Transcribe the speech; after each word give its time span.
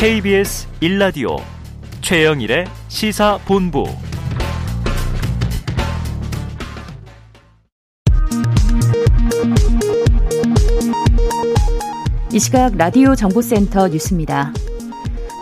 KBS 0.00 0.68
1라디오 0.80 1.42
최영일의 2.02 2.66
시사본부 2.86 3.84
이 12.32 12.38
시각 12.38 12.76
라디오 12.76 13.16
정보센터 13.16 13.88
뉴스입니다. 13.88 14.52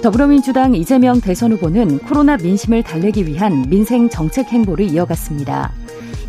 더불어민주당 0.02 0.74
이재명 0.74 1.20
대선 1.20 1.52
후보는 1.52 1.98
코로나 1.98 2.38
민심을 2.38 2.82
달래기 2.82 3.26
위한 3.26 3.68
민생 3.68 4.08
정책 4.08 4.46
행보를 4.46 4.86
이어갔습니다. 4.86 5.70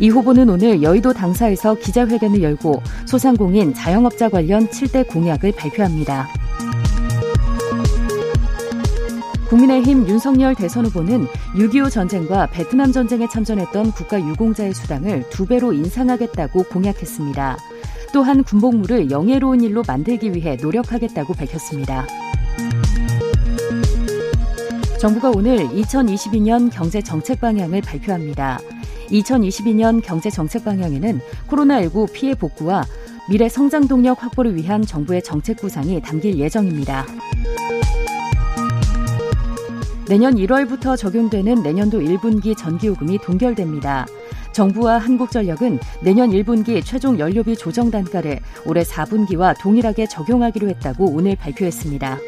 이 0.00 0.10
후보는 0.10 0.50
오늘 0.50 0.82
여의도 0.82 1.14
당사에서 1.14 1.76
기자회견을 1.76 2.42
열고 2.42 2.82
소상공인 3.06 3.72
자영업자 3.72 4.28
관련 4.28 4.68
7대 4.68 5.08
공약을 5.08 5.52
발표합니다. 5.52 6.28
국민의힘 9.48 10.06
윤석열 10.06 10.54
대선 10.54 10.84
후보는 10.86 11.26
6.25 11.54 11.90
전쟁과 11.90 12.48
베트남 12.48 12.92
전쟁에 12.92 13.26
참전했던 13.26 13.92
국가 13.92 14.20
유공자의 14.20 14.74
수당을 14.74 15.24
두 15.30 15.46
배로 15.46 15.72
인상하겠다고 15.72 16.64
공약했습니다. 16.64 17.56
또한 18.12 18.44
군복무를 18.44 19.10
영예로운 19.10 19.62
일로 19.62 19.82
만들기 19.86 20.34
위해 20.34 20.56
노력하겠다고 20.60 21.32
밝혔습니다. 21.32 22.06
정부가 25.00 25.30
오늘 25.30 25.66
2022년 25.68 26.70
경제 26.70 27.00
정책 27.00 27.40
방향을 27.40 27.80
발표합니다. 27.80 28.58
2022년 29.10 30.02
경제 30.04 30.28
정책 30.28 30.64
방향에는 30.64 31.20
코로나19 31.48 32.12
피해 32.12 32.34
복구와 32.34 32.84
미래 33.30 33.48
성장 33.48 33.88
동력 33.88 34.22
확보를 34.22 34.56
위한 34.56 34.82
정부의 34.82 35.22
정책 35.22 35.58
구상이 35.58 36.02
담길 36.02 36.38
예정입니다. 36.38 37.06
내년 40.08 40.36
1월부터 40.36 40.96
적용되는 40.96 41.62
내년도 41.62 42.00
1분기 42.00 42.56
전기요금이 42.56 43.18
동결됩니다. 43.18 44.06
정부와 44.52 44.98
한국전력은 44.98 45.78
내년 46.00 46.30
1분기 46.30 46.82
최종 46.84 47.18
연료비 47.18 47.56
조정 47.56 47.90
단가를 47.90 48.40
올해 48.64 48.82
4분기와 48.82 49.54
동일하게 49.60 50.06
적용하기로 50.06 50.68
했다고 50.70 51.12
오늘 51.12 51.36
발표했습니다. 51.36 52.18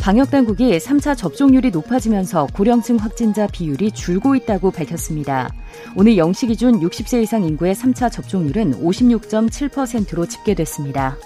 방역당국이 0.00 0.78
3차 0.78 1.16
접종률이 1.16 1.72
높아지면서 1.72 2.46
고령층 2.54 2.94
확진자 2.94 3.48
비율이 3.48 3.90
줄고 3.90 4.36
있다고 4.36 4.70
밝혔습니다. 4.70 5.52
오늘 5.96 6.12
0시 6.12 6.46
기준 6.46 6.78
60세 6.78 7.24
이상 7.24 7.42
인구의 7.42 7.74
3차 7.74 8.12
접종률은 8.12 8.80
56.7%로 8.80 10.26
집계됐습니다. 10.26 11.16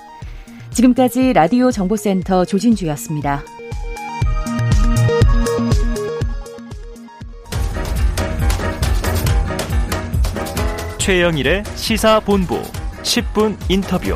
지금까지 0.70 1.34
라디오 1.34 1.70
정보센터 1.70 2.46
조진주였습니다. 2.46 3.44
최영일의 11.11 11.64
시사본부 11.75 12.62
10분 13.03 13.56
인터뷰. 13.69 14.14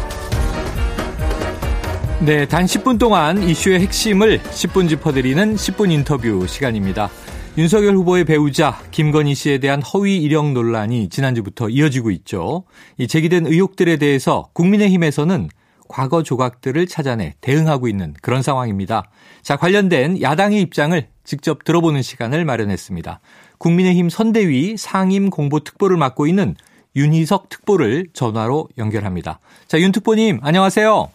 네, 2.25 2.47
단 2.47 2.67
10분 2.67 3.00
동안 3.00 3.42
이슈의 3.42 3.81
핵심을 3.81 4.39
10분 4.39 4.89
짚어드리는 4.89 5.56
10분 5.56 5.91
인터뷰 5.91 6.47
시간입니다. 6.47 7.10
윤석열 7.59 7.97
후보의 7.97 8.25
배우자 8.25 8.78
김건희 8.93 9.34
씨에 9.34 9.59
대한 9.59 9.83
허위 9.83 10.19
이력 10.19 10.53
논란이 10.53 11.09
지난주부터 11.09 11.69
이어지고 11.69 12.12
있죠. 12.12 12.62
이 12.97 13.09
제기된 13.09 13.49
의혹들에 13.49 13.97
대해서 13.97 14.49
국민의힘에서는 14.53 15.49
과거 15.88 16.22
조각들을 16.22 16.87
찾아내 16.87 17.34
대응하고 17.41 17.88
있는 17.88 18.15
그런 18.22 18.41
상황입니다. 18.41 19.10
자, 19.43 19.56
관련된 19.56 20.22
야당의 20.22 20.60
입장을 20.60 21.09
직접 21.25 21.65
들어보는 21.65 22.03
시간을 22.03 22.44
마련했습니다. 22.44 23.19
국민의힘 23.59 24.10
선대위 24.10 24.77
상임 24.77 25.31
공보 25.31 25.59
특보를 25.65 25.97
맡고 25.97 26.28
있는 26.28 26.54
윤희석 26.97 27.49
특보를 27.49 28.05
전화로 28.12 28.69
연결합니다. 28.78 29.38
자, 29.66 29.78
윤 29.81 29.91
특보님, 29.93 30.38
안녕하세요. 30.43 31.09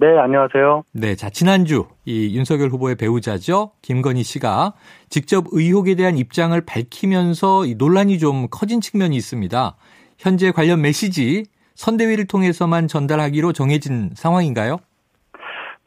네, 0.00 0.16
안녕하세요. 0.16 0.84
네, 0.94 1.16
자, 1.16 1.28
지난주 1.28 1.86
이 2.06 2.36
윤석열 2.36 2.68
후보의 2.68 2.94
배우자죠. 2.96 3.72
김건희 3.82 4.22
씨가 4.22 4.72
직접 5.08 5.44
의혹에 5.50 5.96
대한 5.96 6.16
입장을 6.16 6.58
밝히면서 6.64 7.66
이 7.66 7.74
논란이 7.74 8.18
좀 8.18 8.46
커진 8.50 8.80
측면이 8.80 9.16
있습니다. 9.16 9.74
현재 10.18 10.52
관련 10.52 10.80
메시지 10.82 11.44
선대위를 11.74 12.26
통해서만 12.26 12.86
전달하기로 12.86 13.52
정해진 13.52 14.10
상황인가요? 14.14 14.78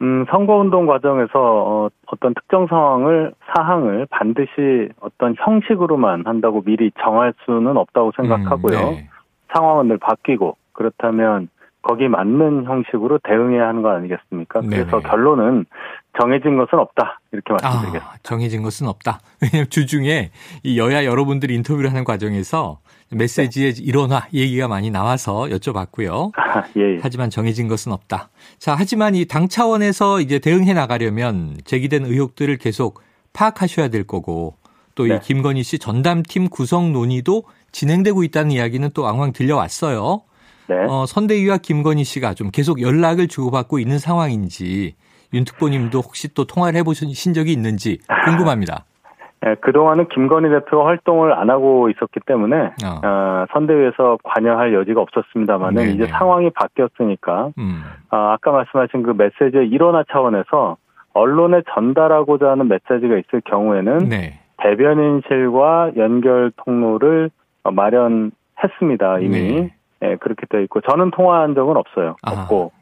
음, 0.02 0.26
선거운동 0.30 0.86
과정에서 0.86 1.30
어, 1.34 1.88
어떤 2.06 2.34
특정 2.34 2.66
상황을 2.66 3.32
사항을 3.46 4.06
반드시 4.10 4.88
어떤 5.00 5.34
형식으로만 5.38 6.26
한다고 6.26 6.62
미리 6.62 6.90
정할 7.00 7.32
수는 7.44 7.76
없다고 7.76 8.12
생각하고요. 8.16 8.78
음, 8.78 8.94
네. 8.94 9.08
상황은 9.54 9.88
늘 9.88 9.98
바뀌고 9.98 10.56
그렇다면 10.72 11.48
거기 11.82 12.06
맞는 12.08 12.64
형식으로 12.66 13.18
대응해야 13.24 13.66
하는 13.66 13.82
거 13.82 13.90
아니겠습니까? 13.90 14.60
그래서 14.60 14.98
네네. 14.98 15.02
결론은 15.02 15.66
정해진 16.20 16.56
것은 16.56 16.78
없다 16.78 17.18
이렇게 17.32 17.52
말씀드리겠습니다. 17.54 18.06
아, 18.06 18.14
정해진 18.22 18.62
것은 18.62 18.86
없다. 18.86 19.18
왜냐하면 19.42 19.68
주중에 19.68 20.30
이 20.62 20.78
여야 20.78 21.04
여러분들이 21.04 21.54
인터뷰를 21.56 21.90
하는 21.90 22.04
과정에서 22.04 22.78
메시지의 23.10 23.72
네. 23.74 23.82
일원화 23.82 24.26
얘기가 24.32 24.68
많이 24.68 24.90
나와서 24.92 25.42
여쭤봤고요. 25.50 26.30
아, 26.38 26.62
예, 26.76 26.94
예. 26.94 26.98
하지만 27.02 27.30
정해진 27.30 27.66
것은 27.66 27.90
없다. 27.92 28.28
자, 28.58 28.76
하지만 28.78 29.16
이 29.16 29.24
당 29.24 29.48
차원에서 29.48 30.20
이제 30.20 30.38
대응해 30.38 30.74
나가려면 30.74 31.56
제기된 31.64 32.04
의혹들을 32.04 32.56
계속 32.58 33.00
파악하셔야 33.32 33.88
될 33.88 34.06
거고 34.06 34.54
또이 34.94 35.08
네. 35.08 35.18
김건희 35.20 35.62
씨 35.62 35.78
전담팀 35.78 36.48
구성 36.50 36.92
논의도 36.92 37.42
진행되고 37.72 38.22
있다는 38.22 38.50
이야기는 38.52 38.90
또 38.94 39.02
왕왕 39.02 39.32
들려왔어요. 39.32 40.22
네. 40.68 40.76
어, 40.88 41.06
선대위와 41.06 41.58
김건희 41.58 42.04
씨가 42.04 42.34
좀 42.34 42.50
계속 42.50 42.80
연락을 42.80 43.28
주고받고 43.28 43.78
있는 43.78 43.98
상황인지 43.98 44.94
윤 45.34 45.44
특보님도 45.44 45.98
혹시 45.98 46.32
또 46.34 46.46
통화를 46.46 46.78
해보신 46.80 47.34
적이 47.34 47.52
있는지 47.52 47.98
궁금합니다. 48.24 48.84
네, 49.44 49.56
그동안은 49.56 50.08
김건희 50.08 50.48
대표가 50.50 50.86
활동을 50.86 51.32
안 51.32 51.50
하고 51.50 51.90
있었기 51.90 52.20
때문에 52.26 52.56
어. 52.56 53.00
어, 53.02 53.44
선대위에서 53.52 54.18
관여할 54.22 54.72
여지가 54.72 55.00
없었습니다만 55.00 55.78
이제 55.90 56.06
상황이 56.06 56.48
바뀌었으니까 56.50 57.50
음. 57.58 57.82
어, 58.12 58.16
아까 58.16 58.52
말씀하신 58.52 59.02
그 59.02 59.10
메시지의 59.10 59.68
일원화 59.68 60.04
차원에서 60.12 60.76
언론에 61.12 61.62
전달하고자 61.74 62.50
하는 62.50 62.68
메시지가 62.68 63.18
있을 63.18 63.42
경우에는 63.44 64.08
네. 64.08 64.38
대변인실과 64.58 65.92
연결 65.96 66.52
통로를 66.64 67.30
마련했습니다 67.64 69.18
이미 69.20 69.38
네. 69.52 69.74
네, 70.00 70.16
그렇게 70.16 70.46
되어 70.50 70.60
있고 70.62 70.80
저는 70.80 71.10
통화한 71.12 71.54
적은 71.54 71.76
없어요 71.76 72.16
아. 72.22 72.32
없고 72.32 72.72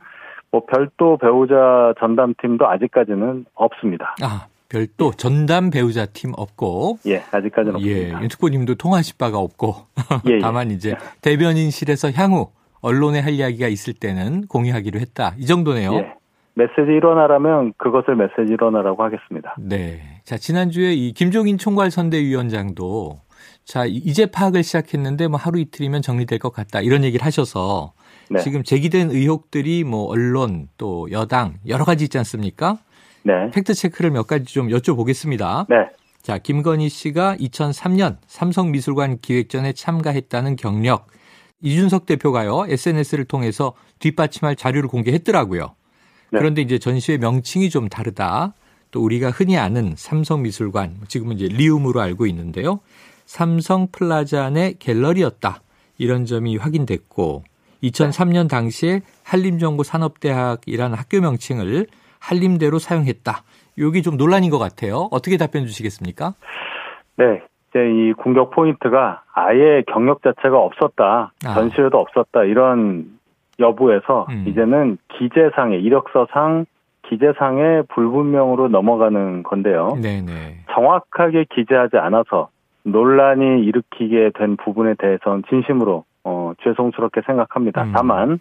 뭐 0.50 0.62
별도 0.66 1.16
배우자 1.16 1.94
전담팀도 2.00 2.68
아직까지는 2.68 3.46
없습니다. 3.54 4.16
아. 4.22 4.46
별도 4.68 5.10
전담 5.10 5.70
배우자 5.70 6.06
팀 6.06 6.32
없고 6.36 6.98
예 7.06 7.22
아직까지는 7.32 7.80
예, 7.80 7.92
없습니다. 7.92 8.18
예 8.18 8.22
윤특보님도 8.22 8.76
통화하실 8.76 9.16
바가 9.18 9.38
없고 9.38 9.74
예, 10.30 10.34
예. 10.34 10.38
다만 10.38 10.70
이제 10.70 10.94
대변인실에서 11.22 12.12
향후 12.12 12.50
언론에 12.80 13.18
할 13.18 13.32
이야기가 13.32 13.66
있을 13.66 13.94
때는 13.94 14.46
공유하기로 14.46 15.00
했다 15.00 15.34
이 15.38 15.46
정도네요. 15.46 15.92
예. 15.94 16.14
메시지 16.54 16.92
일어나라면 16.92 17.72
그것을 17.78 18.14
메시지 18.16 18.52
일어나라고 18.52 19.02
하겠습니다. 19.02 19.56
네. 19.58 20.00
자, 20.24 20.36
지난주에 20.36 20.92
이 20.92 21.12
김종인 21.12 21.58
총괄 21.58 21.90
선대위원장도 21.90 23.18
자, 23.70 23.86
이제 23.86 24.26
파악을 24.26 24.64
시작했는데 24.64 25.28
뭐 25.28 25.38
하루 25.38 25.60
이틀이면 25.60 26.02
정리될 26.02 26.40
것 26.40 26.52
같다. 26.52 26.80
이런 26.80 27.04
얘기를 27.04 27.24
하셔서 27.24 27.92
네. 28.28 28.40
지금 28.40 28.64
제기된 28.64 29.12
의혹들이 29.12 29.84
뭐 29.84 30.06
언론 30.06 30.66
또 30.76 31.08
여당 31.12 31.54
여러 31.68 31.84
가지 31.84 32.02
있지 32.02 32.18
않습니까? 32.18 32.78
네. 33.22 33.32
팩트 33.52 33.74
체크를 33.74 34.10
몇 34.10 34.26
가지 34.26 34.46
좀 34.46 34.70
여쭤보겠습니다. 34.70 35.66
네. 35.68 35.76
자, 36.20 36.38
김건희 36.38 36.88
씨가 36.88 37.36
2003년 37.36 38.16
삼성미술관 38.26 39.20
기획전에 39.20 39.72
참가했다는 39.72 40.56
경력 40.56 41.06
이준석 41.60 42.06
대표가요 42.06 42.64
SNS를 42.66 43.24
통해서 43.24 43.74
뒷받침할 44.00 44.56
자료를 44.56 44.88
공개했더라고요. 44.88 45.76
네. 46.32 46.38
그런데 46.40 46.60
이제 46.60 46.80
전시회 46.80 47.18
명칭이 47.18 47.70
좀 47.70 47.88
다르다. 47.88 48.52
또 48.90 49.00
우리가 49.04 49.30
흔히 49.30 49.56
아는 49.56 49.94
삼성미술관, 49.96 51.02
지금은 51.06 51.38
이제 51.38 51.46
리움으로 51.46 52.00
알고 52.00 52.26
있는데요. 52.26 52.80
삼성 53.30 53.86
플라자 53.92 54.50
내 54.50 54.72
갤러리였다. 54.72 55.60
이런 55.98 56.24
점이 56.24 56.56
확인됐고 56.56 57.44
2003년 57.80 58.50
당시에 58.50 59.02
한림정보산업대학이라는 59.24 60.98
학교 60.98 61.20
명칭을 61.20 61.86
한림대로 62.18 62.80
사용했다. 62.80 63.32
여기 63.78 64.02
좀 64.02 64.16
논란인 64.16 64.50
것 64.50 64.58
같아요. 64.58 65.06
어떻게 65.12 65.36
답변 65.36 65.64
주시겠습니까? 65.64 66.34
네. 67.18 67.40
이제 67.68 67.78
이 67.78 68.12
공격 68.14 68.50
포인트가 68.50 69.22
아예 69.32 69.84
경력 69.86 70.22
자체가 70.24 70.58
없었다. 70.58 71.32
아. 71.46 71.54
전시회도 71.54 71.96
없었다. 71.96 72.42
이런 72.42 73.16
여부에서 73.60 74.26
음. 74.30 74.44
이제는 74.48 74.98
기재상의 75.16 75.80
이력서상 75.80 76.66
기재상의 77.08 77.84
불분명으로 77.94 78.66
넘어가는 78.68 79.44
건데요. 79.44 79.96
네네. 80.02 80.64
정확하게 80.74 81.46
기재하지 81.54 81.96
않아서 81.96 82.48
논란이 82.84 83.64
일으키게 83.64 84.30
된 84.34 84.56
부분에 84.56 84.94
대해서는 84.98 85.42
진심으로 85.48 86.04
어, 86.24 86.52
죄송스럽게 86.62 87.22
생각합니다. 87.22 87.84
음. 87.84 87.92
다만 87.94 88.38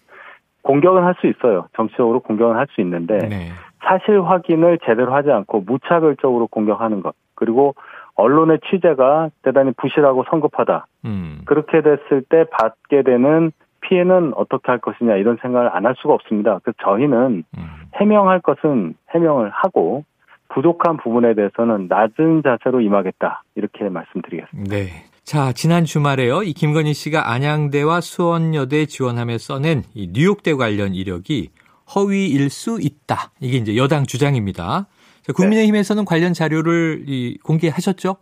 공격은 0.62 1.04
할 1.04 1.16
수 1.22 1.28
있어요. 1.28 1.68
정치적으로 1.76 2.20
공격은 2.20 2.56
할 2.56 2.68
수 2.72 2.82
있는데 2.82 3.18
네. 3.18 3.50
사실 3.84 4.22
확인을 4.22 4.80
제대로 4.86 5.14
하지 5.14 5.32
않고 5.32 5.62
무차별적으로 5.62 6.48
공격하는 6.48 7.02
것 7.02 7.14
그리고 7.36 7.76
언론의 8.16 8.60
취재가 8.70 9.30
대단히 9.44 9.72
부실하고 9.78 10.26
성급하다. 10.30 10.86
음. 11.06 11.42
그렇게 11.46 11.82
됐을 11.82 12.22
때 12.30 12.46
받게 12.52 13.04
되는 13.04 13.52
피해는 13.82 14.34
어떻게 14.36 14.70
할 14.72 14.80
것이냐 14.80 15.16
이런 15.16 15.38
생각을 15.42 15.70
안 15.74 15.86
할 15.86 15.96
수가 15.98 16.14
없습니다. 16.14 16.60
그래서 16.64 16.78
저희는 16.84 17.44
음. 17.58 17.64
해명할 17.96 18.42
것은 18.42 18.96
해명을 19.12 19.50
하고 19.52 20.04
부족한 20.50 20.98
부분에 20.98 21.34
대해서는 21.36 21.88
낮은 21.88 22.44
자세로 22.44 22.82
임하겠다 22.82 23.44
이렇게 23.56 23.90
말씀드리겠습니다. 23.90 24.76
네. 24.76 24.88
자, 25.24 25.52
지난 25.54 25.86
주말에요. 25.86 26.42
이 26.44 26.54
김건희 26.54 26.94
씨가 26.94 27.32
안양대와 27.32 28.02
수원여대 28.02 28.88
지원하며 28.88 29.38
써낸 29.38 29.84
이 29.94 30.10
뉴욕대 30.12 30.56
관련 30.56 30.96
이력이 30.96 31.50
허위일 31.96 32.50
수 32.50 32.80
있다. 32.82 33.32
이게 33.40 33.58
이제 33.58 33.78
여당 33.78 34.06
주장입니다. 34.06 34.88
자, 35.22 35.34
국민의힘에서는 35.34 36.04
네. 36.04 36.06
관련 36.08 36.34
자료를 36.34 37.04
이 37.08 37.38
공개하셨죠? 37.44 38.18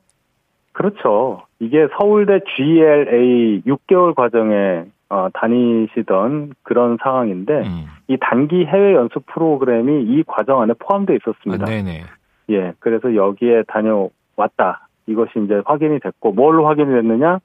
그렇죠. 0.74 1.44
이게 1.60 1.88
서울대 1.98 2.40
GLA 2.56 3.64
6개월 3.66 4.14
과정에 4.14 4.86
어, 5.10 5.30
다니시던 5.34 6.54
그런 6.64 6.98
상황인데 7.02 7.54
음. 7.60 7.86
이 8.08 8.18
단기 8.20 8.66
해외 8.66 8.94
연수 8.94 9.20
프로그램이 9.26 10.04
이 10.04 10.24
과정 10.28 10.62
안에 10.62 10.74
포함되어 10.80 11.16
있었습니다. 11.18 11.64
아, 11.64 11.66
네네. 11.66 12.04
예, 12.50 12.74
그래서 12.80 13.16
여기에 13.16 13.64
다녀왔다. 13.68 14.88
이것이 15.08 15.32
이제 15.46 15.62
확인이 15.66 16.00
됐고 16.00 16.34
뭘로 16.34 16.68
확인이 16.68 16.92
됐느냐? 16.92 17.40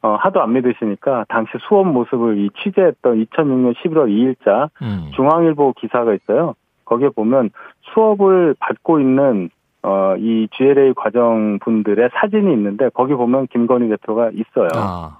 어, 0.00 0.14
하도 0.14 0.40
안 0.40 0.52
믿으시니까 0.52 1.24
당시 1.28 1.50
수업 1.68 1.88
모습을 1.88 2.38
이 2.38 2.50
취재했던 2.62 3.24
2006년 3.24 3.74
11월 3.74 4.08
2일자 4.08 4.70
음. 4.80 5.10
중앙일보 5.16 5.72
기사가 5.72 6.14
있어요. 6.14 6.54
거기에 6.84 7.08
보면 7.08 7.50
수업을 7.92 8.54
받고 8.60 9.00
있는 9.00 9.50
어, 9.82 10.14
이 10.18 10.48
GLA 10.52 10.94
과정 10.94 11.58
분들의 11.60 12.10
사진이 12.14 12.52
있는데 12.52 12.88
거기 12.90 13.14
보면 13.14 13.48
김건희 13.48 13.88
대표가 13.88 14.30
있어요. 14.30 14.68
아. 14.74 15.18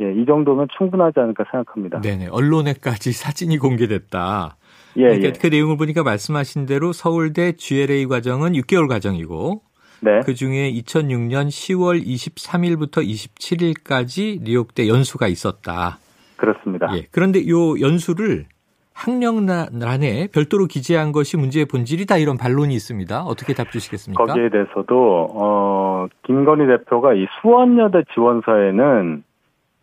예, 0.00 0.12
이 0.12 0.24
정도면 0.24 0.68
충분하지 0.76 1.20
않을까 1.20 1.44
생각합니다. 1.50 2.00
네네. 2.00 2.28
언론에까지 2.28 3.12
사진이 3.12 3.58
공개됐다. 3.58 4.56
예, 4.96 5.02
그러니까 5.02 5.28
예. 5.28 5.32
그 5.32 5.46
내용을 5.46 5.76
보니까 5.76 6.02
말씀하신 6.02 6.66
대로 6.66 6.92
서울대 6.92 7.52
GLA 7.52 8.06
과정은 8.06 8.52
6개월 8.52 8.88
과정이고 8.88 9.62
네. 10.02 10.20
그 10.24 10.34
중에 10.34 10.72
2006년 10.72 11.48
10월 11.48 12.04
23일부터 12.04 13.06
27일까지 13.06 14.42
뉴욕대 14.42 14.88
연수가 14.88 15.28
있었다. 15.28 15.98
그렇습니다. 16.36 16.88
예. 16.96 17.02
그런데 17.12 17.46
요 17.48 17.78
연수를 17.78 18.46
학령란에 18.94 20.28
별도로 20.32 20.66
기재한 20.66 21.12
것이 21.12 21.36
문제의 21.36 21.66
본질이다 21.66 22.18
이런 22.18 22.36
반론이 22.36 22.74
있습니다. 22.74 23.22
어떻게 23.22 23.54
답 23.54 23.70
주시겠습니까? 23.70 24.24
거기에 24.24 24.50
대해서도 24.50 25.28
어 25.34 26.06
김건희 26.26 26.66
대표가 26.66 27.14
이 27.14 27.26
수원여대 27.40 28.04
지원서에는 28.14 29.22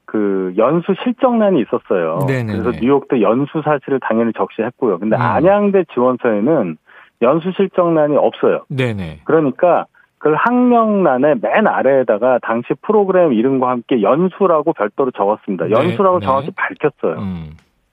그 0.07 0.54
연수 0.57 0.95
실적란이 1.04 1.62
있었어요. 1.62 2.19
네네네. 2.27 2.59
그래서 2.59 2.80
뉴욕도 2.81 3.21
연수 3.21 3.62
사실을 3.62 4.00
당연히 4.00 4.31
적시했고요. 4.33 5.00
근데 5.00 5.18
음. 5.18 5.21
안양대 5.21 5.83
지원서에는 5.94 6.77
연수 7.21 7.51
실적란이 7.51 8.15
없어요. 8.15 8.62
네네. 8.69 9.19
그러니까 9.25 9.86
그 10.18 10.33
학령란의 10.33 11.36
맨 11.42 11.68
아래에다가 11.68 12.39
당시 12.42 12.69
프로그램 12.81 13.33
이름과 13.33 13.69
함께 13.69 14.01
연수라고 14.01 14.74
별도로 14.74 15.12
적었습니다. 15.12 15.65
네, 15.65 15.71
연수라고 15.71 16.19
네. 16.19 16.25
정확히 16.25 16.51
밝혔어요. 16.56 17.21
음. 17.21 17.51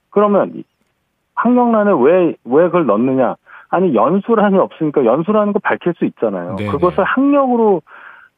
그러면 0.09 0.63
학령란에 1.35 1.91
왜, 1.99 2.35
왜 2.45 2.65
그걸 2.65 2.85
넣느냐? 2.85 3.35
아니, 3.69 3.93
연수란이 3.93 4.57
없으니까 4.57 5.03
연수라는 5.03 5.51
거 5.51 5.59
밝힐 5.59 5.93
수 5.97 6.05
있잖아요. 6.05 6.55
네네. 6.55 6.71
그것을 6.71 7.03
학력으로 7.03 7.81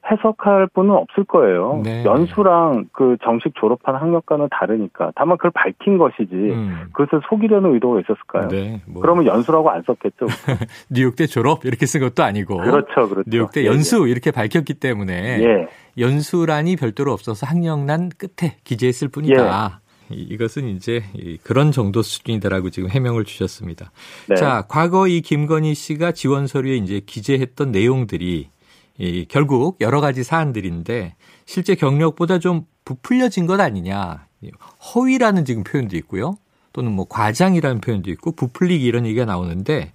해석할 0.10 0.68
분은 0.74 0.92
없을 0.92 1.24
거예요. 1.26 1.82
네. 1.84 2.04
연수랑 2.06 2.86
그 2.94 3.18
정식 3.24 3.54
졸업한 3.56 3.96
학력과는 3.96 4.48
다르니까. 4.52 5.12
다만 5.16 5.38
그걸 5.38 5.52
밝힌 5.52 5.98
것이지. 5.98 6.34
음. 6.34 6.88
그것을 6.94 7.22
속이려는 7.30 7.74
의도가 7.74 8.02
있었을까요? 8.02 8.48
네, 8.48 8.82
뭐. 8.88 9.02
그러면 9.02 9.26
연수라고 9.26 9.70
안 9.70 9.84
썼겠죠. 9.84 10.28
뉴욕대 10.90 11.28
졸업 11.28 11.66
이렇게 11.66 11.86
쓴 11.86 12.02
것도 12.02 12.24
아니고. 12.24 12.58
그렇죠, 12.58 13.10
그렇죠. 13.10 13.24
뉴욕대 13.28 13.62
예, 13.64 13.66
연수 13.66 14.08
예. 14.08 14.12
이렇게 14.12 14.32
밝혔기 14.32 14.76
때문에 14.76 15.40
예. 15.44 15.68
연수란이 15.98 16.76
별도로 16.76 17.12
없어서 17.12 17.46
학력란 17.46 18.10
끝에 18.18 18.58
기재했을 18.64 19.10
뿐이다. 19.10 19.82
예. 19.84 19.88
이것은 20.16 20.70
이제 20.70 21.04
그런 21.44 21.72
정도 21.72 22.02
수준이다라고 22.02 22.70
지금 22.70 22.90
해명을 22.90 23.26
주셨습니다. 23.26 23.92
네. 24.30 24.36
자, 24.36 24.66
과거 24.70 25.08
이 25.08 25.22
김건희 25.22 25.74
씨가 25.74 26.14
지원 26.14 26.48
서류에 26.48 26.76
이제 26.78 27.02
기재했던 27.06 27.72
내용들이 27.72 28.50
이 28.98 29.26
결국 29.30 29.78
여러 29.82 30.02
가지 30.02 30.24
사안들인데 30.24 31.16
실제 31.46 31.76
경력보다 31.76 32.40
좀 32.40 32.66
부풀려진 32.86 33.46
것 33.46 33.60
아니냐. 33.60 34.26
허위라는 34.96 35.46
지금 35.46 35.64
표현도 35.64 35.98
있고요. 35.98 36.36
또는 36.74 36.92
뭐 36.92 37.06
과장이라는 37.10 37.82
표현도 37.82 38.12
있고 38.12 38.34
부풀리기 38.36 38.86
이런 38.86 39.06
얘기가 39.06 39.26
나오는데 39.26 39.94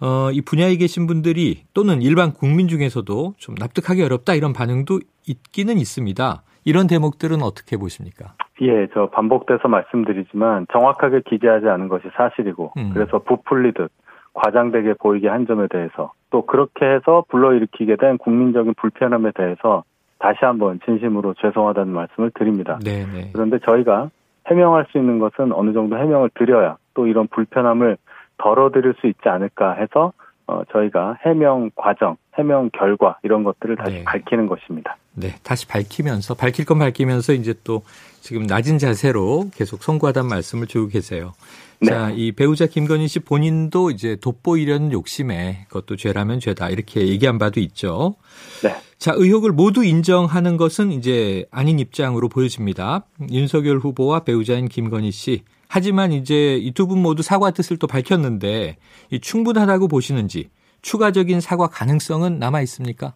어, 0.00 0.30
이 0.32 0.40
분야에 0.40 0.76
계신 0.76 1.06
분들이 1.06 1.62
또는 1.74 2.02
일반 2.02 2.32
국민 2.32 2.68
중에서도 2.68 3.34
좀 3.36 3.54
납득하기 3.56 4.02
어렵다 4.02 4.34
이런 4.34 4.52
반응도 4.52 5.00
있기는 5.26 5.78
있습니다. 5.78 6.42
이런 6.64 6.86
대목들은 6.86 7.42
어떻게 7.42 7.76
보십니까? 7.76 8.34
예, 8.62 8.86
저 8.94 9.10
반복돼서 9.10 9.68
말씀드리지만 9.68 10.66
정확하게 10.72 11.22
기재하지 11.28 11.66
않은 11.66 11.88
것이 11.88 12.04
사실이고 12.16 12.72
음. 12.76 12.90
그래서 12.94 13.18
부풀리듯 13.18 13.90
과장되게 14.34 14.94
보이게 14.94 15.28
한 15.28 15.46
점에 15.46 15.66
대해서 15.68 16.12
또 16.30 16.46
그렇게 16.46 16.86
해서 16.86 17.24
불러일으키게 17.28 17.96
된 17.96 18.18
국민적인 18.18 18.74
불편함에 18.74 19.32
대해서 19.34 19.84
다시 20.18 20.38
한번 20.42 20.80
진심으로 20.84 21.34
죄송하다는 21.34 21.92
말씀을 21.92 22.30
드립니다. 22.34 22.78
네네. 22.84 23.12
네. 23.12 23.30
그런데 23.32 23.58
저희가 23.58 24.10
해명할 24.46 24.86
수 24.90 24.98
있는 24.98 25.18
것은 25.18 25.52
어느 25.52 25.72
정도 25.72 25.98
해명을 25.98 26.30
드려야 26.34 26.76
또 26.94 27.06
이런 27.06 27.26
불편함을 27.28 27.96
덜어드릴 28.38 28.94
수 29.00 29.06
있지 29.06 29.28
않을까 29.28 29.74
해서 29.74 30.12
어, 30.46 30.62
저희가 30.72 31.18
해명 31.24 31.70
과정, 31.74 32.16
해명 32.34 32.70
결과 32.72 33.18
이런 33.22 33.44
것들을 33.44 33.76
다시 33.76 33.98
네. 33.98 34.04
밝히는 34.04 34.46
것입니다. 34.46 34.96
네, 35.14 35.36
다시 35.42 35.66
밝히면서 35.66 36.34
밝힐 36.34 36.64
건 36.64 36.78
밝히면서 36.78 37.34
이제 37.34 37.54
또 37.64 37.82
지금 38.22 38.44
낮은 38.44 38.78
자세로 38.78 39.50
계속 39.54 39.82
송구하다는 39.82 40.28
말씀을 40.28 40.66
주고 40.66 40.88
계세요. 40.88 41.34
네. 41.80 41.88
자, 41.90 42.10
이 42.10 42.32
배우자 42.32 42.66
김건희 42.66 43.08
씨 43.08 43.18
본인도 43.18 43.90
이제 43.90 44.16
돋보이려는 44.16 44.92
욕심에 44.92 45.66
그것도 45.68 45.96
죄라면 45.96 46.40
죄다 46.40 46.70
이렇게 46.70 47.08
얘기한 47.08 47.38
바도 47.38 47.60
있죠. 47.60 48.14
네. 48.62 48.74
자, 48.98 49.12
의혹을 49.16 49.50
모두 49.52 49.84
인정하는 49.84 50.56
것은 50.56 50.92
이제 50.92 51.44
아닌 51.50 51.78
입장으로 51.80 52.28
보여집니다. 52.28 53.04
윤석열 53.30 53.78
후보와 53.80 54.20
배우자인 54.20 54.68
김건희 54.68 55.10
씨. 55.10 55.42
하지만 55.66 56.12
이제 56.12 56.56
이 56.56 56.72
두 56.72 56.86
분 56.86 57.00
모두 57.02 57.22
사과 57.22 57.50
뜻을 57.50 57.78
또 57.78 57.86
밝혔는데 57.86 58.76
충분하다고 59.20 59.88
보시는지 59.88 60.50
추가적인 60.82 61.40
사과 61.40 61.66
가능성은 61.66 62.38
남아 62.38 62.60
있습니까? 62.62 63.14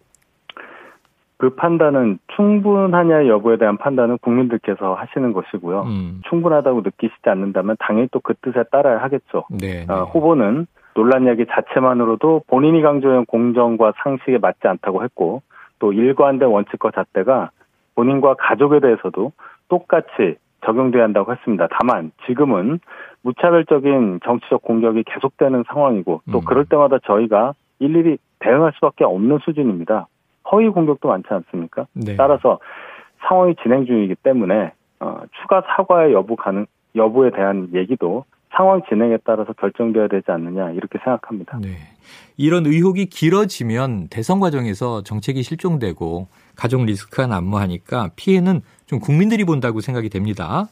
그 1.38 1.50
판단은 1.50 2.18
충분하냐 2.34 3.26
여부에 3.26 3.56
대한 3.58 3.76
판단은 3.76 4.18
국민들께서 4.18 4.94
하시는 4.94 5.32
것이고요. 5.32 5.82
음. 5.82 6.22
충분하다고 6.28 6.80
느끼시지 6.82 7.28
않는다면 7.28 7.76
당연히 7.78 8.08
또 8.08 8.20
그 8.20 8.34
뜻에 8.42 8.64
따라야 8.72 8.98
하겠죠. 9.02 9.44
네, 9.50 9.84
네. 9.86 9.92
어, 9.92 10.04
후보는 10.04 10.66
논란 10.94 11.24
이야기 11.24 11.46
자체만으로도 11.46 12.42
본인이 12.48 12.82
강조한 12.82 13.24
공정과 13.26 13.92
상식에 14.02 14.38
맞지 14.38 14.66
않다고 14.66 15.04
했고 15.04 15.42
또 15.78 15.92
일관된 15.92 16.48
원칙과 16.48 16.90
잣대가 16.92 17.50
본인과 17.94 18.34
가족에 18.38 18.80
대해서도 18.80 19.32
똑같이 19.68 20.36
적용돼야 20.64 21.04
한다고 21.04 21.32
했습니다. 21.32 21.68
다만 21.70 22.10
지금은 22.26 22.80
무차별적인 23.22 24.20
정치적 24.24 24.62
공격이 24.62 25.04
계속되는 25.04 25.64
상황이고 25.68 26.22
또 26.32 26.38
음. 26.38 26.44
그럴 26.44 26.64
때마다 26.64 26.98
저희가 27.04 27.52
일일이 27.78 28.18
대응할 28.40 28.72
수밖에 28.74 29.04
없는 29.04 29.38
수준입니다. 29.44 30.06
허위 30.50 30.68
공격도 30.68 31.08
많지 31.08 31.28
않습니까? 31.30 31.86
네. 31.92 32.16
따라서 32.16 32.58
상황이 33.28 33.54
진행 33.62 33.86
중이기 33.86 34.14
때문에 34.16 34.72
어, 35.00 35.20
추가 35.40 35.62
사과의 35.76 36.12
여부 36.12 36.36
가능 36.36 36.66
여부에 36.94 37.30
대한 37.30 37.68
얘기도 37.74 38.24
상황 38.56 38.82
진행에 38.88 39.18
따라서 39.24 39.52
결정돼야 39.52 40.08
되지 40.08 40.30
않느냐 40.30 40.70
이렇게 40.70 40.98
생각합니다. 40.98 41.58
네. 41.60 41.76
이런 42.36 42.66
의혹이 42.66 43.06
길어지면 43.06 44.08
대선 44.08 44.40
과정에서 44.40 45.02
정책이 45.02 45.42
실종되고 45.42 46.28
가족 46.54 46.84
리스크가 46.84 47.26
난무하니까 47.26 48.10
피해는 48.16 48.62
좀 48.86 48.98
국민들이 48.98 49.44
본다고 49.44 49.80
생각이 49.80 50.08
됩니다. 50.08 50.68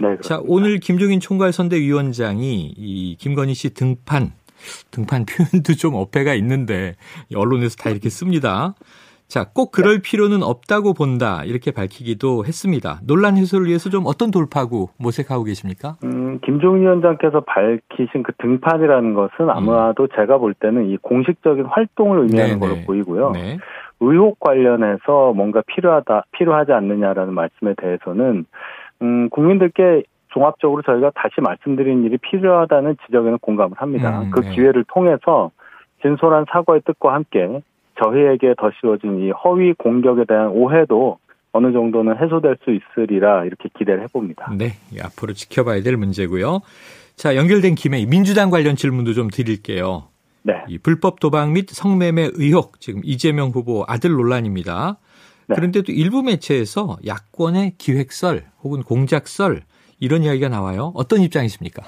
네, 0.00 0.16
자, 0.22 0.40
오늘 0.44 0.78
김종인 0.78 1.20
총괄 1.20 1.52
선대위원장이 1.52 2.74
이 2.76 3.16
김건희 3.18 3.54
씨 3.54 3.74
등판 3.74 4.32
등판 4.90 5.26
표현도 5.26 5.74
좀 5.74 5.94
어폐가 5.94 6.34
있는데 6.34 6.94
언론에서 7.34 7.76
다 7.76 7.90
이렇게 7.90 8.08
씁니다. 8.08 8.74
자, 9.28 9.44
꼭 9.54 9.72
그럴 9.72 9.96
네. 9.96 10.02
필요는 10.02 10.42
없다고 10.42 10.94
본다. 10.94 11.42
이렇게 11.44 11.70
밝히기도 11.70 12.46
했습니다. 12.46 13.00
논란 13.06 13.36
해소를 13.36 13.66
위해서 13.66 13.90
좀 13.90 14.04
어떤 14.06 14.30
돌파구 14.30 14.88
모색하고 14.98 15.44
계십니까? 15.44 15.96
음, 16.02 16.40
김종인 16.42 16.82
위원장께서 16.82 17.40
밝히신 17.40 18.22
그 18.22 18.32
등판이라는 18.38 19.12
것은 19.12 19.50
아마도 19.50 20.04
음. 20.04 20.08
제가 20.16 20.38
볼 20.38 20.54
때는 20.54 20.88
이 20.88 20.96
공식적인 20.96 21.66
활동을 21.66 22.20
의미하는 22.20 22.58
네네. 22.58 22.58
걸로 22.58 22.86
보이고요. 22.86 23.32
네. 23.32 23.58
의혹 24.00 24.40
관련해서 24.40 25.34
뭔가 25.34 25.62
필요하다, 25.66 26.24
필요하지 26.32 26.72
않느냐라는 26.72 27.34
말씀에 27.34 27.74
대해서는, 27.76 28.46
음, 29.02 29.28
국민들께 29.28 30.04
종합적으로 30.28 30.80
저희가 30.82 31.10
다시 31.14 31.42
말씀드린 31.42 32.04
일이 32.04 32.16
필요하다는 32.16 32.96
지적에는 33.04 33.38
공감을 33.38 33.76
합니다. 33.76 34.22
음, 34.22 34.30
그 34.30 34.40
네. 34.40 34.50
기회를 34.54 34.84
통해서 34.88 35.50
진솔한 36.00 36.46
사과의 36.50 36.82
뜻과 36.86 37.12
함께 37.12 37.60
저희에게 38.02 38.54
더 38.58 38.70
씌워진 38.80 39.20
이 39.20 39.30
허위 39.30 39.72
공격에 39.72 40.24
대한 40.24 40.48
오해도 40.48 41.18
어느 41.52 41.72
정도는 41.72 42.18
해소될 42.18 42.56
수 42.62 42.70
있으리라 42.70 43.44
이렇게 43.44 43.68
기대를 43.76 44.02
해봅니다. 44.02 44.52
네, 44.56 44.72
앞으로 45.02 45.32
지켜봐야 45.32 45.82
될 45.82 45.96
문제고요. 45.96 46.60
자, 47.16 47.34
연결된 47.36 47.74
김에 47.74 48.04
민주당 48.06 48.50
관련 48.50 48.76
질문도 48.76 49.12
좀 49.12 49.28
드릴게요. 49.28 50.08
네. 50.42 50.54
이 50.68 50.78
불법 50.78 51.20
도박 51.20 51.50
및 51.50 51.68
성매매 51.68 52.30
의혹 52.34 52.80
지금 52.80 53.00
이재명 53.04 53.48
후보 53.48 53.84
아들 53.88 54.10
논란입니다. 54.12 54.98
네. 55.48 55.54
그런데 55.56 55.82
도 55.82 55.92
일부 55.92 56.22
매체에서 56.22 56.96
야권의 57.06 57.72
기획설 57.78 58.42
혹은 58.62 58.82
공작설 58.82 59.62
이런 59.98 60.22
이야기가 60.22 60.48
나와요. 60.48 60.92
어떤 60.94 61.20
입장이십니까? 61.20 61.82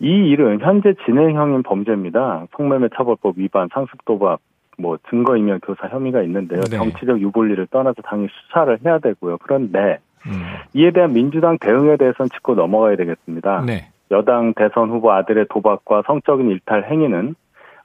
이 0.00 0.06
일은 0.06 0.60
현재 0.60 0.94
진행형인 1.04 1.62
범죄입니다. 1.62 2.46
성매매 2.56 2.88
처벌법 2.96 3.38
위반, 3.38 3.68
상습 3.72 4.04
도박, 4.04 4.40
뭐 4.78 4.98
증거인멸 5.10 5.60
교사 5.62 5.88
혐의가 5.88 6.22
있는데요. 6.22 6.60
네. 6.62 6.76
정치적 6.76 7.20
유불리를 7.20 7.66
떠나서 7.68 8.02
당연히 8.02 8.28
수사를 8.30 8.78
해야 8.84 8.98
되고요. 8.98 9.38
그런데 9.42 9.98
음. 10.26 10.42
이에 10.74 10.90
대한 10.90 11.12
민주당 11.12 11.58
대응에 11.58 11.96
대해서는 11.96 12.28
짚고 12.30 12.54
넘어가야 12.54 12.96
되겠습니다. 12.96 13.64
네. 13.66 13.88
여당 14.10 14.52
대선 14.54 14.90
후보 14.90 15.12
아들의 15.12 15.46
도박과 15.48 16.02
성적인 16.06 16.50
일탈 16.50 16.84
행위는 16.84 17.34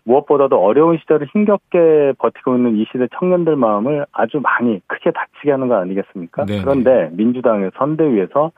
무엇보다도 0.03 0.57
어려운 0.57 0.97
시절을 0.97 1.27
힘겹게 1.33 2.13
버티고 2.17 2.55
있는 2.55 2.77
이 2.77 2.85
시대 2.91 3.07
청년들 3.19 3.57
마음을 3.57 4.05
아주 4.13 4.39
많이 4.41 4.79
크게 4.87 5.11
다치게 5.11 5.51
하는 5.51 5.67
거 5.67 5.75
아니겠습니까? 5.75 6.45
네네. 6.45 6.61
그런데 6.61 7.09
민주당의 7.11 7.71
선대위에서 7.77 8.51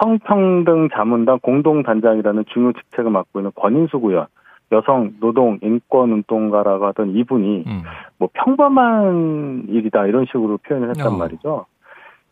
성평등 0.00 0.90
자문단 0.92 1.38
공동단장이라는 1.40 2.44
중요 2.52 2.72
직책을 2.72 3.10
맡고 3.10 3.40
있는 3.40 3.52
권인숙 3.54 4.04
의원, 4.04 4.26
여성 4.72 5.14
노동 5.20 5.58
인권 5.62 6.12
운동가라고 6.12 6.86
하던 6.86 7.10
이분이 7.16 7.64
음. 7.66 7.82
뭐 8.18 8.28
평범한 8.32 9.66
일이다 9.68 10.06
이런 10.06 10.26
식으로 10.26 10.58
표현을 10.58 10.90
했단 10.90 11.06
어. 11.06 11.16
말이죠. 11.16 11.66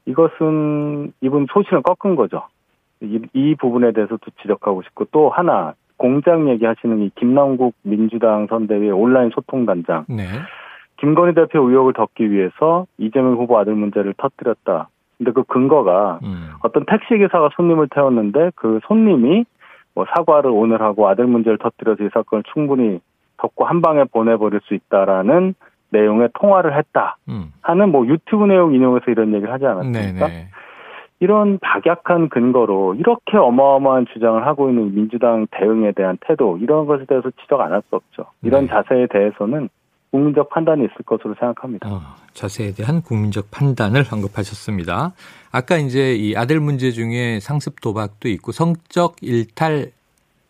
이것은 0.06 1.12
이분 1.20 1.46
소신을 1.52 1.82
꺾은 1.82 2.16
거죠. 2.16 2.42
이, 3.00 3.20
이 3.32 3.54
부분에 3.56 3.92
대해서도 3.92 4.20
지적하고 4.42 4.82
싶고 4.82 5.06
또 5.12 5.30
하나 5.30 5.74
공장 5.96 6.48
얘기하시는 6.48 7.00
이 7.02 7.10
김남국 7.14 7.74
민주당 7.82 8.46
선대위 8.48 8.90
온라인 8.90 9.30
소통 9.30 9.66
단장. 9.66 10.04
네. 10.08 10.24
김건희 10.98 11.34
대표 11.34 11.68
의혹을 11.68 11.92
덮기 11.92 12.30
위해서 12.30 12.86
이재명 12.98 13.34
후보 13.34 13.58
아들 13.58 13.74
문제를 13.74 14.14
터뜨렸다. 14.16 14.88
근데 15.18 15.32
그 15.32 15.44
근거가 15.44 16.20
음. 16.22 16.50
어떤 16.62 16.84
택시 16.86 17.16
기사가 17.16 17.50
손님을 17.54 17.88
태웠는데 17.90 18.50
그 18.56 18.80
손님이 18.86 19.44
뭐 19.94 20.06
사과를 20.14 20.50
오늘 20.50 20.80
하고 20.80 21.08
아들 21.08 21.26
문제를 21.26 21.58
터뜨려서 21.58 22.04
이 22.04 22.08
사건을 22.12 22.44
충분히 22.52 23.00
덮고 23.38 23.64
한 23.64 23.80
방에 23.82 24.04
보내버릴 24.04 24.60
수 24.64 24.74
있다라는 24.74 25.54
내용의 25.90 26.30
통화를 26.34 26.76
했다 26.76 27.16
음. 27.28 27.52
하는 27.60 27.90
뭐 27.90 28.06
유튜브 28.06 28.44
내용 28.46 28.74
인용해서 28.74 29.10
이런 29.10 29.34
얘기를 29.34 29.52
하지 29.52 29.66
않았습니까? 29.66 30.26
네네. 30.26 30.48
이런 31.20 31.58
박약한 31.60 32.28
근거로 32.30 32.94
이렇게 32.94 33.36
어마어마한 33.36 34.06
주장을 34.12 34.44
하고 34.44 34.70
있는 34.70 34.94
민주당 34.94 35.46
대응에 35.52 35.92
대한 35.92 36.18
태도 36.26 36.58
이런 36.58 36.86
것에 36.86 37.04
대해서 37.04 37.30
지적 37.42 37.60
안 37.60 37.72
할 37.72 37.82
수 37.88 37.94
없죠. 37.96 38.26
이런 38.42 38.66
네. 38.66 38.72
자세에 38.72 39.06
대해서는 39.06 39.68
국민적 40.12 40.50
판단이 40.50 40.84
있을 40.84 41.04
것으로 41.06 41.34
생각합니다. 41.40 41.88
어, 41.90 42.00
자세에 42.34 42.72
대한 42.74 43.00
국민적 43.02 43.50
판단을 43.50 44.04
언급하셨습니다. 44.10 45.14
아까 45.50 45.78
이제 45.78 46.14
이 46.14 46.36
아들 46.36 46.60
문제 46.60 46.92
중에 46.92 47.40
상습 47.40 47.80
도박도 47.80 48.28
있고 48.28 48.52
성적 48.52 49.16
일탈 49.22 49.90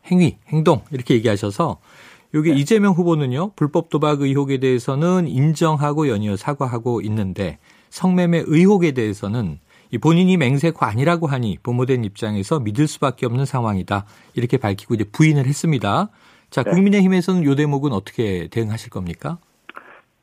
행위, 0.06 0.36
행동 0.48 0.82
이렇게 0.90 1.14
얘기하셔서 1.14 1.78
여기 2.34 2.50
네. 2.50 2.58
이재명 2.58 2.92
후보는요 2.94 3.52
불법 3.54 3.88
도박 3.88 4.20
의혹에 4.22 4.58
대해서는 4.58 5.28
인정하고 5.28 6.08
연이어 6.08 6.36
사과하고 6.36 7.00
있는데 7.02 7.58
성매매 7.90 8.42
의혹에 8.46 8.92
대해서는 8.92 9.60
이 9.92 9.98
본인이 9.98 10.36
맹세코 10.38 10.84
아니라고 10.84 11.28
하니 11.28 11.58
부모된 11.62 12.04
입장에서 12.04 12.58
믿을 12.58 12.88
수밖에 12.88 13.26
없는 13.26 13.44
상황이다 13.44 14.06
이렇게 14.34 14.56
밝히고 14.56 14.94
이제 14.94 15.04
부인을 15.04 15.46
했습니다. 15.46 16.08
자 16.50 16.64
네. 16.64 16.70
국민의힘에서는 16.70 17.44
요 17.44 17.54
대목은 17.54 17.92
어떻게 17.92 18.48
대응하실 18.48 18.90
겁니까? 18.90 19.38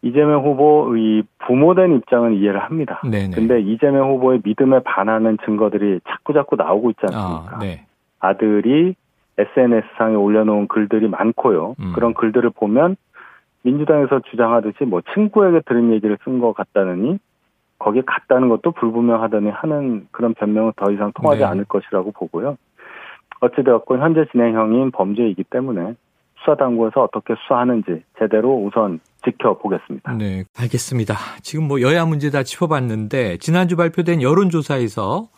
이재명 0.01 0.43
후보의 0.43 1.23
부모된 1.39 1.95
입장은 1.97 2.35
이해를 2.35 2.59
합니다. 2.59 3.01
네네. 3.03 3.31
근데 3.35 3.59
이재명 3.59 4.09
후보의 4.11 4.41
믿음에 4.43 4.79
반하는 4.83 5.37
증거들이 5.45 5.99
자꾸 6.07 6.33
자꾸 6.33 6.55
나오고 6.55 6.91
있지 6.91 7.01
않습니까? 7.03 7.57
아, 7.57 7.59
네. 7.59 7.85
아들이 8.19 8.95
SNS상에 9.37 10.15
올려놓은 10.15 10.67
글들이 10.67 11.07
많고요. 11.09 11.75
음. 11.79 11.91
그런 11.93 12.13
글들을 12.13 12.49
보면 12.51 12.95
민주당에서 13.63 14.21
주장하듯이 14.29 14.85
뭐 14.85 15.01
친구에게 15.13 15.61
들은 15.65 15.91
얘기를 15.91 16.17
쓴 16.23 16.39
것 16.39 16.53
같다느니 16.53 17.19
거기에 17.77 18.03
갔다는 18.05 18.49
것도 18.49 18.71
불분명하다니 18.71 19.49
하는 19.49 20.07
그런 20.11 20.33
변명은 20.33 20.73
더 20.75 20.91
이상 20.91 21.11
통하지 21.13 21.39
네. 21.39 21.45
않을 21.45 21.65
것이라고 21.65 22.11
보고요. 22.11 22.57
어찌되었건 23.41 24.01
현재 24.01 24.25
진행형인 24.31 24.91
범죄이기 24.91 25.45
때문에 25.45 25.95
수사당국에서 26.39 27.03
어떻게 27.03 27.35
수사하는지 27.35 28.03
제대로 28.17 28.63
우선 28.63 28.99
지켜보겠습니다. 29.25 30.13
네, 30.13 30.45
알겠습니다. 30.57 31.17
지금 31.41 31.67
뭐 31.67 31.81
여야 31.81 32.05
문제 32.05 32.29
다 32.29 32.43
짚어봤는데 32.43 33.37
지난주 33.37 33.75
발표된 33.75 34.21
여론조사에서 34.21 35.29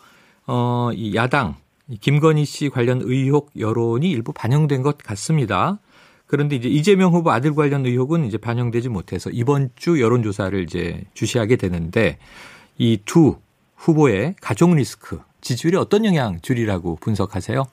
어, 0.46 0.90
이 0.94 1.14
야당 1.14 1.56
김건희 2.00 2.44
씨 2.44 2.68
관련 2.68 3.00
의혹 3.02 3.50
여론이 3.58 4.10
일부 4.10 4.32
반영된 4.32 4.82
것 4.82 4.98
같습니다. 4.98 5.78
그런데 6.26 6.56
이제 6.56 6.68
이재명 6.68 7.12
후보 7.12 7.30
아들 7.30 7.54
관련 7.54 7.84
의혹은 7.84 8.24
이제 8.24 8.38
반영되지 8.38 8.88
못해서 8.88 9.28
이번 9.30 9.70
주 9.76 10.00
여론조사를 10.00 10.62
이제 10.62 11.04
주시하게 11.14 11.56
되는데 11.56 12.18
이 12.78 12.98
두 13.04 13.36
후보의 13.76 14.36
가족 14.40 14.74
리스크 14.74 15.20
지지율에 15.40 15.76
어떤 15.76 16.04
영향 16.04 16.40
줄이라고 16.40 16.96
분석하세요? 17.00 17.64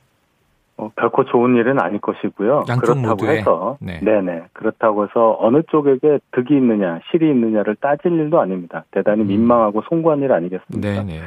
어, 0.79 0.89
결코 0.95 1.25
좋은 1.25 1.55
일은 1.57 1.77
아닐 1.81 1.99
것이고요. 1.99 2.63
그렇다고 2.65 2.95
모두에. 2.99 3.39
해서 3.39 3.77
네. 3.81 3.99
네네 4.01 4.43
그렇다고 4.53 5.03
해서 5.03 5.35
어느 5.39 5.61
쪽에게 5.69 6.19
득이 6.31 6.55
있느냐 6.55 7.01
실이 7.11 7.29
있느냐를 7.29 7.75
따질 7.75 8.13
일도 8.13 8.39
아닙니다. 8.39 8.85
대단히 8.91 9.23
음. 9.23 9.27
민망하고 9.27 9.81
송구한 9.89 10.19
일 10.21 10.31
아니겠습니까? 10.31 11.03
네네. 11.03 11.19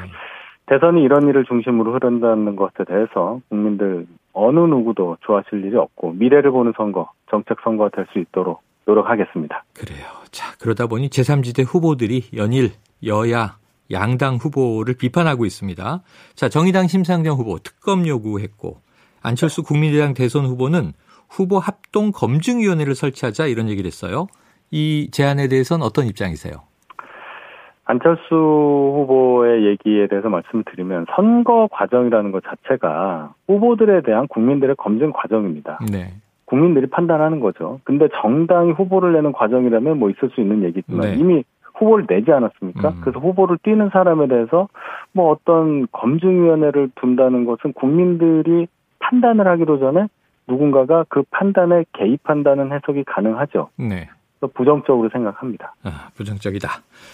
대선이 0.65 1.03
이런 1.03 1.27
일을 1.27 1.45
중심으로 1.45 1.93
흐른다는 1.93 2.55
것에 2.55 2.83
대해서 2.87 3.39
국민들 3.49 4.07
어느 4.31 4.59
누구도 4.59 5.17
좋아하실 5.21 5.65
일이 5.65 5.75
없고 5.77 6.13
미래를 6.13 6.49
보는 6.51 6.73
선거, 6.75 7.11
정책 7.29 7.57
선거가 7.63 7.89
될 7.93 8.07
수 8.11 8.19
있도록 8.19 8.61
노력하겠습니다. 8.85 9.63
그래요. 9.77 10.05
자 10.31 10.55
그러다 10.59 10.87
보니 10.87 11.09
제3지대 11.09 11.63
후보들이 11.67 12.23
연일 12.35 12.71
여야 13.05 13.57
양당 13.91 14.37
후보를 14.37 14.95
비판하고 14.97 15.45
있습니다. 15.45 16.01
자 16.33 16.49
정의당 16.49 16.87
심상정 16.87 17.37
후보 17.37 17.59
특검 17.59 18.07
요구했고 18.07 18.77
안철수 19.23 19.63
국민의당 19.63 20.13
대선 20.13 20.45
후보는 20.45 20.91
후보 21.29 21.57
합동 21.57 22.11
검증위원회를 22.13 22.93
설치하자 22.93 23.47
이런 23.47 23.69
얘기를 23.69 23.87
했어요. 23.87 24.27
이 24.69 25.09
제안에 25.11 25.47
대해서는 25.47 25.85
어떤 25.85 26.05
입장이세요? 26.05 26.53
안철수 27.85 28.23
후보의 28.31 29.65
얘기에 29.65 30.07
대해서 30.07 30.29
말씀을 30.29 30.63
드리면 30.65 31.05
선거 31.15 31.67
과정이라는 31.71 32.31
것 32.31 32.43
자체가 32.43 33.33
후보들에 33.47 34.01
대한 34.01 34.27
국민들의 34.27 34.75
검증 34.77 35.11
과정입니다. 35.11 35.79
네. 35.91 36.13
국민들이 36.45 36.87
판단하는 36.87 37.39
거죠. 37.39 37.79
근데 37.83 38.07
정당이 38.21 38.71
후보를 38.71 39.13
내는 39.13 39.31
과정이라면 39.31 39.99
뭐 39.99 40.09
있을 40.09 40.29
수 40.29 40.41
있는 40.41 40.63
얘기지만 40.63 41.01
네. 41.01 41.15
이미 41.15 41.43
후보를 41.73 42.05
내지 42.07 42.31
않았습니까? 42.31 42.89
음. 42.89 43.01
그래서 43.01 43.19
후보를 43.19 43.57
띄는 43.63 43.89
사람에 43.91 44.27
대해서 44.27 44.67
뭐 45.11 45.31
어떤 45.31 45.87
검증위원회를 45.91 46.91
둔다는 46.95 47.45
것은 47.45 47.73
국민들이 47.73 48.67
판단을 49.13 49.47
하기도 49.47 49.79
전에 49.79 50.07
누군가가 50.47 51.05
그 51.07 51.23
판단에 51.29 51.85
개입한다는 51.93 52.71
해석이 52.71 53.03
가능하죠. 53.05 53.69
네. 53.77 54.09
부정적으로 54.55 55.09
생각합니다. 55.13 55.73
아, 55.83 56.09
부정적이다. 56.15 56.69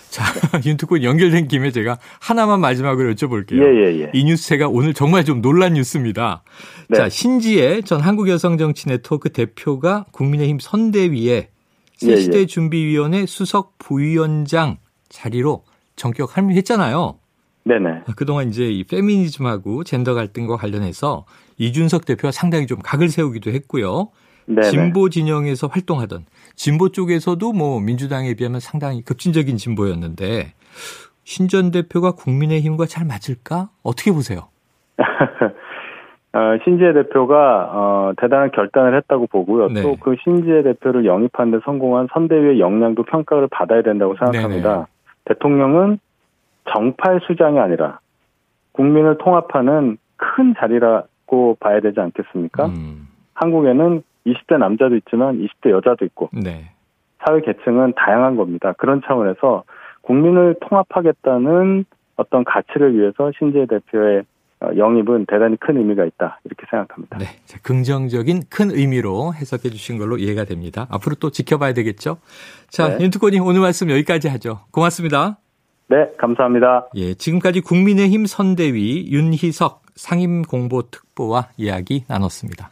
자, 0.10 0.24
윤특권 0.65 1.03
연결된 1.03 1.48
김에 1.48 1.70
제가 1.70 2.00
하나만 2.20 2.60
마지막으로 2.60 3.13
여쭤볼게요. 3.13 3.62
예, 3.62 3.86
예, 3.86 4.01
예. 4.01 4.12
이 4.13 4.24
뉴스가 4.24 4.68
오늘 4.68 4.96
정말 4.96 5.24
좀 5.25 5.39
놀란 5.39 5.74
뉴스입니다. 5.74 6.41
네. 6.88 6.98
자, 6.98 7.08
신지혜 7.08 7.82
전 7.82 8.01
한국여성정치 8.01 8.88
네트워크 8.88 9.29
대표가 9.29 10.06
국민의힘 10.12 10.58
선대위에 10.60 11.50
새시대 11.98 12.38
예, 12.38 12.41
예. 12.41 12.46
준비위원회 12.48 13.27
수석 13.27 13.77
부위원장 13.77 14.77
자리로 15.10 15.63
전격 15.96 16.36
합류했잖아요. 16.36 17.20
네네. 17.70 17.90
아, 18.08 18.14
그동안 18.18 18.48
이제 18.48 18.66
이 18.66 18.84
페미니즘하고 18.84 19.84
젠더 19.84 20.16
갈등과 20.16 20.58
관련해서 20.58 21.26
이준석 21.60 22.06
대표가 22.06 22.32
상당히 22.32 22.66
좀 22.66 22.80
각을 22.84 23.10
세우기도 23.10 23.52
했고요. 23.52 24.10
네네. 24.48 24.64
진보 24.64 25.10
진영에서 25.10 25.68
활동하던 25.68 26.26
진보 26.56 26.90
쪽에서도 26.90 27.54
뭐 27.54 27.80
민주당에 27.80 28.34
비하면 28.34 28.60
상당히 28.60 29.04
급진적인 29.04 29.58
진보였는데 29.58 30.54
신전 31.24 31.70
대표가 31.70 32.14
국민의힘과 32.14 32.88
잘 32.88 33.06
맞을까? 33.06 33.70
어떻게 33.84 34.12
보세요? 34.12 34.48
어, 36.34 36.40
신지혜 36.64 36.94
대표가 36.94 37.70
어, 37.72 38.14
대단한 38.18 38.50
결단을 38.52 38.96
했다고 38.98 39.28
보고요. 39.28 39.68
네. 39.68 39.84
또그 39.84 40.16
신지혜 40.24 40.64
대표를 40.64 41.06
영입하는 41.06 41.52
데 41.52 41.60
성공한 41.64 42.08
선대위의 42.14 42.60
역량도 42.60 43.04
평가를 43.04 43.48
받아야 43.52 43.84
된다고 43.84 44.16
생각합니다. 44.16 44.74
네네. 44.74 44.86
대통령은 45.26 46.00
정파의 46.72 47.20
수장이 47.28 47.60
아니라 47.60 48.00
국민을 48.74 49.18
통합하는 49.18 49.98
큰 50.18 50.54
자리라고 50.58 51.58
봐야 51.60 51.80
되지 51.80 52.00
않겠습니까? 52.00 52.68
음. 52.68 53.08
한국에는 53.34 54.04
20대 54.25 54.58
남자도 54.58 54.96
있지만 54.98 55.39
20대 55.39 55.72
여자도 55.72 56.06
있고 56.06 56.30
네. 56.34 56.72
사회 57.20 57.42
계층은 57.42 57.94
다양한 57.96 58.36
겁니다. 58.36 58.74
그런 58.78 59.01
차원에서 59.06 59.63
국민을 60.01 60.56
통합하겠다는 60.62 61.86
어떤 62.16 62.44
가치를 62.44 62.98
위해서 62.98 63.32
신재 63.38 63.66
대표의 63.66 64.24
어, 64.62 64.72
영입은 64.75 65.25
대단히 65.28 65.56
큰 65.58 65.78
의미가 65.78 66.04
있다 66.04 66.39
이렇게 66.44 66.66
생각합니다. 66.70 67.18
네, 67.18 67.25
긍정적인 67.63 68.44
큰 68.50 68.72
의미로 68.72 69.34
해석해 69.34 69.70
주신 69.70 69.98
걸로 69.98 70.18
이해가 70.18 70.44
됩니다. 70.44 70.86
앞으로 70.89 71.16
또 71.16 71.30
지켜봐야 71.30 71.74
되겠죠. 71.74 72.18
자, 72.68 72.98
네. 72.98 73.04
윤특권님 73.06 73.42
오늘 73.44 73.62
말씀 73.62 73.89
여기까지 73.89 74.28
하죠. 74.28 74.60
고맙습니다. 74.72 75.38
네, 75.89 76.08
감사합니다. 76.17 76.88
예, 76.96 77.15
지금까지 77.15 77.62
국민의힘 77.62 78.27
선대위 78.27 79.08
윤희석 79.12 79.81
상임공보특보와 79.96 81.50
이야기 81.58 82.05
나눴습니다. 82.08 82.69